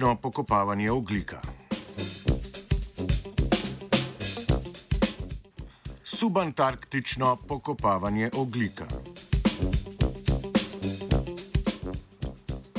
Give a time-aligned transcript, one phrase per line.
[0.00, 1.40] subantarktično pokopavanje oglika.
[6.04, 8.86] Subantarktično pokopavanje oglika.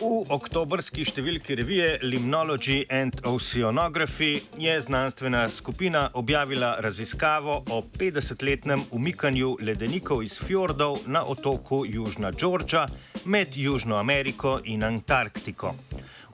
[0.00, 9.56] V oktobrski številki revije Limnology and Oceanography je znanstvena skupina objavila raziskavo o 50-letnem umikanju
[9.60, 12.86] ledenikov iz fjordov na otoku Južna Džordža
[13.24, 15.74] med Južno Ameriko in Antarktiko.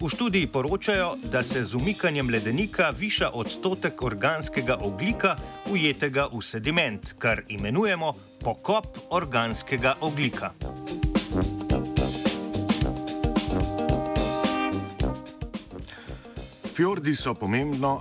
[0.01, 5.37] V študiji poročajo, da se z umikanjem ledenika viša odstotek organskega oglika,
[5.73, 8.13] ujetega v sediment, kar imenujemo
[8.45, 10.51] pokop organskega oglika.
[16.75, 17.97] Fjordi so pomembno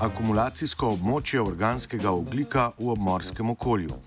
[0.00, 4.00] akumulacijsko območje organskega oglika v obmorskem okolju.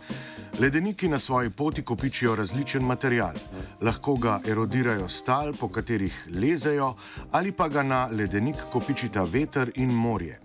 [0.60, 3.34] Ledeniki na svoji poti kopičijo različen material.
[3.82, 6.94] Lahko ga erodirajo stal, po katerih lezejo,
[7.32, 10.40] ali pa ga na ledenik kopičita veter in morje.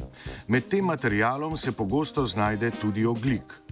[0.49, 3.64] Med tem materialom se pogosto znajde tudi oglik.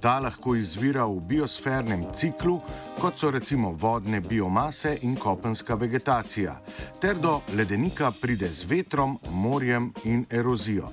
[0.00, 2.60] Ta lahko izvira v biosfernem ciklu,
[3.00, 6.56] kot so recimo vodne biomase in kopenska vegetacija,
[7.00, 10.90] ter do ledenika pride z vetrom, morjem in erozijo.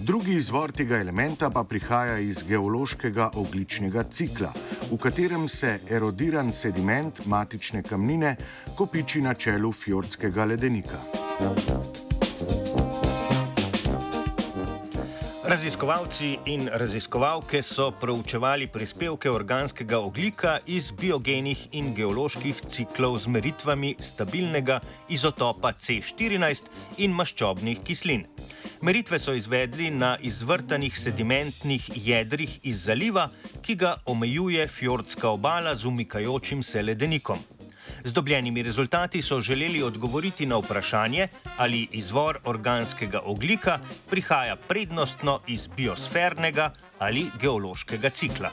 [0.00, 4.52] Drugi izvor tega elementa pa prihaja iz geološkega ogličnega cikla,
[4.90, 8.36] v katerem se erodiran sediment matične kamnine
[8.76, 10.98] kopiči na čelu fjordskega ledenika.
[11.40, 12.09] Thank you.
[15.50, 23.96] Raziskovalci in raziskovalke so proučevali prispevke organskega oglika iz biogenih in geoloških ciklov z meritvami
[23.98, 24.78] stabilnega
[25.10, 26.70] izotopa C14
[27.02, 28.28] in maščobnih kislin.
[28.86, 33.26] Meritve so izvedli na izvrtanih sedimentnih jedrih iz zaliva,
[33.62, 37.49] ki ga omejuje fjordska obala z umikajočim se ledenikom.
[38.04, 43.78] Z dobljenimi rezultati so želeli odgovoriti na vprašanje, ali izvor organskega oglika
[44.10, 48.50] prihaja prednostno iz biosfernega ali geološkega cikla.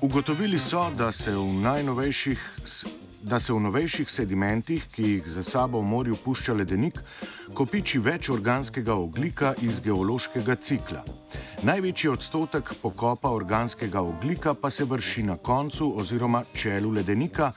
[0.00, 2.58] Ugotovili so, da se v najnovejših
[3.22, 6.98] da se v novejših sedimentih, ki jih za sabo v morju pušča ledenik,
[7.54, 11.04] kopiči več organskega oglika iz geološkega cikla.
[11.62, 17.52] Največji odstotek pokopa organskega oglika pa se vrši na koncu oziroma čelu ledenika,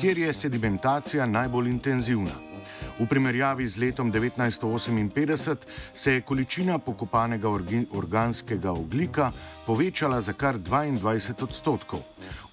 [0.00, 2.53] kjer je sedimentacija najbolj intenzivna.
[2.98, 5.56] V primerjavi z letom 1958
[5.94, 7.48] se je količina pokopanega
[7.90, 9.32] organskega oglika
[9.66, 12.00] povečala za kar 22 odstotkov.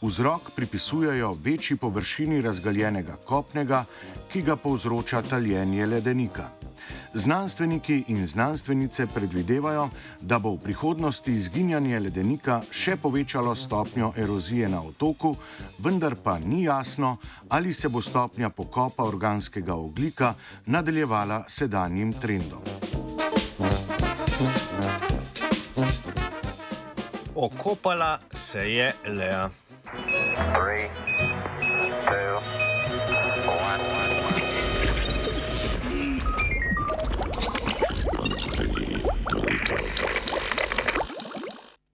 [0.01, 3.85] Vzrok pripisujejo večji površini razgaljenega kopnega,
[4.31, 6.60] ki ga povzroča taljenje ledenika.
[7.13, 9.89] Znanstveniki in znanstvenice predvidevajo,
[10.21, 15.35] da bo v prihodnosti izginjanje ledenika še povečalo stopnjo erozije na otoku,
[15.79, 17.17] vendar pa ni jasno,
[17.49, 20.33] ali se bo stopnja pokopa organskega oglika
[20.65, 22.61] nadaljevala sedanjim trendom.
[27.35, 29.49] Okopala se je Lea.
[30.53, 31.20] Three.